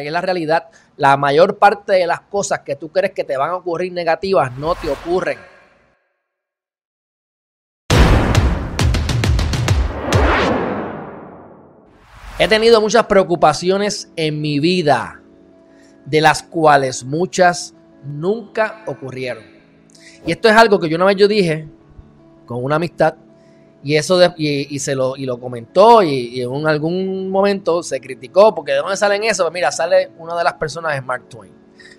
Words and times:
y 0.00 0.06
es 0.06 0.12
la 0.12 0.20
realidad. 0.20 0.68
La 0.96 1.16
mayor 1.16 1.58
parte 1.58 1.92
de 1.94 2.06
las 2.06 2.20
cosas 2.20 2.60
que 2.60 2.76
tú 2.76 2.90
crees 2.90 3.12
que 3.12 3.24
te 3.24 3.36
van 3.36 3.50
a 3.50 3.56
ocurrir 3.56 3.92
negativas 3.92 4.56
no 4.56 4.74
te 4.74 4.88
ocurren. 4.88 5.38
He 12.38 12.48
tenido 12.48 12.80
muchas 12.80 13.06
preocupaciones 13.06 14.10
en 14.16 14.40
mi 14.40 14.58
vida, 14.58 15.20
de 16.06 16.20
las 16.20 16.42
cuales 16.42 17.04
muchas 17.04 17.74
nunca 18.04 18.82
ocurrieron. 18.86 19.44
Y 20.26 20.32
esto 20.32 20.48
es 20.48 20.56
algo 20.56 20.80
que 20.80 20.88
yo 20.88 20.96
una 20.96 21.04
vez 21.04 21.16
yo 21.16 21.28
dije 21.28 21.68
con 22.46 22.64
una 22.64 22.76
amistad 22.76 23.14
y 23.84 23.96
eso 23.96 24.20
y, 24.36 24.78
se 24.78 24.94
lo, 24.94 25.16
y 25.16 25.26
lo 25.26 25.40
comentó 25.40 26.02
y, 26.02 26.40
en 26.40 26.66
algún 26.66 27.28
momento 27.28 27.82
se 27.82 28.00
criticó 28.00 28.54
porque 28.54 28.72
de 28.72 28.78
dónde 28.78 28.96
salen 28.96 29.24
eso, 29.24 29.44
pues 29.44 29.54
mira, 29.54 29.72
sale 29.72 30.10
una 30.18 30.36
de 30.36 30.44
las 30.44 30.54
personas 30.54 30.94
de 30.94 31.00
Mark 31.00 31.28
Twain. 31.28 31.52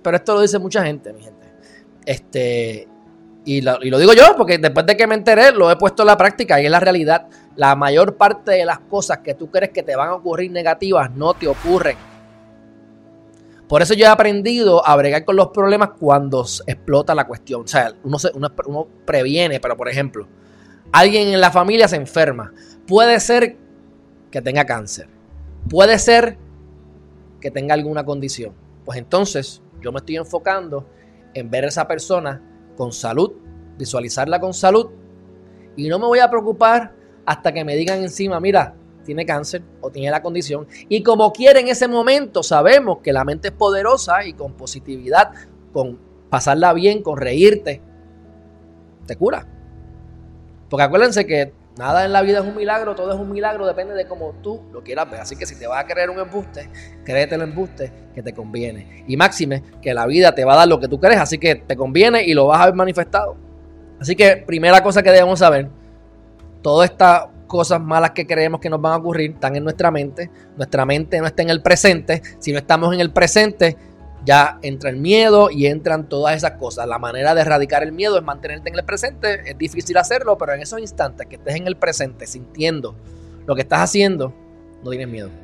Pero 0.00 0.16
esto 0.16 0.34
lo 0.34 0.40
dice 0.42 0.58
mucha 0.58 0.84
gente, 0.84 1.12
mi 1.12 1.22
gente. 1.22 1.46
Este, 2.06 2.86
y 3.44 3.60
lo, 3.60 3.82
y 3.82 3.90
lo 3.90 3.98
digo 3.98 4.12
yo 4.12 4.36
porque 4.36 4.58
después 4.58 4.86
de 4.86 4.96
que 4.96 5.06
me 5.06 5.16
enteré 5.16 5.50
lo 5.50 5.70
he 5.70 5.76
puesto 5.76 6.02
en 6.02 6.08
la 6.08 6.16
práctica 6.16 6.60
y 6.60 6.66
es 6.66 6.70
la 6.70 6.80
realidad. 6.80 7.26
La 7.56 7.74
mayor 7.74 8.16
parte 8.16 8.52
de 8.52 8.64
las 8.64 8.78
cosas 8.80 9.18
que 9.18 9.34
tú 9.34 9.50
crees 9.50 9.72
que 9.72 9.82
te 9.82 9.96
van 9.96 10.10
a 10.10 10.14
ocurrir 10.14 10.50
negativas 10.50 11.10
no 11.10 11.34
te 11.34 11.48
ocurren. 11.48 11.96
Por 13.68 13.82
eso 13.82 13.94
yo 13.94 14.04
he 14.04 14.08
aprendido 14.08 14.86
a 14.86 14.94
bregar 14.94 15.24
con 15.24 15.36
los 15.36 15.48
problemas 15.48 15.90
cuando 15.98 16.44
explota 16.66 17.14
la 17.14 17.26
cuestión. 17.26 17.62
O 17.62 17.66
sea, 17.66 17.92
uno, 18.04 18.18
uno 18.34 18.86
previene, 19.04 19.58
pero 19.58 19.76
por 19.76 19.88
ejemplo, 19.88 20.28
alguien 20.94 21.26
en 21.34 21.40
la 21.40 21.50
familia 21.50 21.88
se 21.88 21.96
enferma. 21.96 22.52
Puede 22.86 23.18
ser 23.18 23.56
que 24.30 24.40
tenga 24.40 24.64
cáncer. 24.64 25.08
Puede 25.68 25.98
ser 25.98 26.38
que 27.40 27.50
tenga 27.50 27.74
alguna 27.74 28.04
condición. 28.04 28.52
Pues 28.84 28.96
entonces 28.96 29.60
yo 29.80 29.90
me 29.90 29.98
estoy 29.98 30.16
enfocando 30.16 30.88
en 31.34 31.50
ver 31.50 31.64
a 31.64 31.68
esa 31.68 31.88
persona 31.88 32.40
con 32.76 32.92
salud, 32.92 33.32
visualizarla 33.76 34.38
con 34.38 34.54
salud 34.54 34.90
y 35.76 35.88
no 35.88 35.98
me 35.98 36.06
voy 36.06 36.20
a 36.20 36.30
preocupar 36.30 36.94
hasta 37.26 37.52
que 37.52 37.64
me 37.64 37.74
digan 37.74 38.00
encima, 38.00 38.38
mira, 38.38 38.76
tiene 39.04 39.26
cáncer 39.26 39.64
o 39.80 39.90
tiene 39.90 40.12
la 40.12 40.22
condición. 40.22 40.68
Y 40.88 41.02
como 41.02 41.32
quiere 41.32 41.58
en 41.58 41.68
ese 41.68 41.88
momento, 41.88 42.44
sabemos 42.44 42.98
que 43.02 43.12
la 43.12 43.24
mente 43.24 43.48
es 43.48 43.54
poderosa 43.54 44.24
y 44.24 44.34
con 44.34 44.52
positividad, 44.52 45.32
con 45.72 45.98
pasarla 46.30 46.72
bien, 46.72 47.02
con 47.02 47.16
reírte, 47.16 47.82
te 49.06 49.16
cura. 49.16 49.53
Porque 50.68 50.84
acuérdense 50.84 51.26
que 51.26 51.52
nada 51.76 52.04
en 52.04 52.12
la 52.12 52.22
vida 52.22 52.38
es 52.38 52.44
un 52.44 52.56
milagro, 52.56 52.94
todo 52.94 53.12
es 53.12 53.18
un 53.18 53.30
milagro, 53.30 53.66
depende 53.66 53.94
de 53.94 54.06
cómo 54.06 54.34
tú 54.42 54.62
lo 54.72 54.82
quieras 54.82 55.10
ver. 55.10 55.20
Así 55.20 55.36
que 55.36 55.46
si 55.46 55.58
te 55.58 55.66
vas 55.66 55.82
a 55.82 55.86
creer 55.86 56.10
un 56.10 56.18
embuste, 56.18 56.70
créete 57.04 57.34
el 57.34 57.42
embuste 57.42 57.92
que 58.14 58.22
te 58.22 58.32
conviene. 58.32 59.04
Y 59.06 59.16
máxime, 59.16 59.62
que 59.82 59.92
la 59.94 60.06
vida 60.06 60.34
te 60.34 60.44
va 60.44 60.54
a 60.54 60.56
dar 60.58 60.68
lo 60.68 60.80
que 60.80 60.88
tú 60.88 61.00
crees, 61.00 61.20
así 61.20 61.38
que 61.38 61.56
te 61.56 61.76
conviene 61.76 62.24
y 62.24 62.34
lo 62.34 62.46
vas 62.46 62.60
a 62.60 62.66
ver 62.66 62.74
manifestado. 62.74 63.36
Así 64.00 64.16
que 64.16 64.36
primera 64.36 64.82
cosa 64.82 65.02
que 65.02 65.10
debemos 65.10 65.38
saber, 65.38 65.68
todas 66.62 66.90
estas 66.90 67.26
cosas 67.46 67.80
malas 67.80 68.10
que 68.12 68.26
creemos 68.26 68.60
que 68.60 68.70
nos 68.70 68.80
van 68.80 68.94
a 68.94 68.96
ocurrir 68.96 69.32
están 69.32 69.54
en 69.56 69.64
nuestra 69.64 69.90
mente. 69.90 70.30
Nuestra 70.56 70.84
mente 70.84 71.20
no 71.20 71.26
está 71.26 71.42
en 71.42 71.50
el 71.50 71.62
presente. 71.62 72.22
Si 72.38 72.52
no 72.52 72.58
estamos 72.58 72.92
en 72.94 73.00
el 73.00 73.12
presente, 73.12 73.76
ya 74.24 74.58
entra 74.62 74.90
el 74.90 74.96
miedo 74.96 75.50
y 75.50 75.66
entran 75.66 76.08
todas 76.08 76.36
esas 76.36 76.52
cosas. 76.52 76.86
La 76.86 76.98
manera 76.98 77.34
de 77.34 77.42
erradicar 77.42 77.82
el 77.82 77.92
miedo 77.92 78.16
es 78.16 78.24
mantenerte 78.24 78.70
en 78.70 78.76
el 78.76 78.84
presente. 78.84 79.50
Es 79.50 79.58
difícil 79.58 79.96
hacerlo, 79.96 80.38
pero 80.38 80.54
en 80.54 80.60
esos 80.60 80.80
instantes 80.80 81.26
que 81.26 81.36
estés 81.36 81.56
en 81.56 81.66
el 81.66 81.76
presente 81.76 82.26
sintiendo 82.26 82.96
lo 83.46 83.54
que 83.54 83.62
estás 83.62 83.80
haciendo, 83.80 84.34
no 84.82 84.90
tienes 84.90 85.08
miedo. 85.08 85.43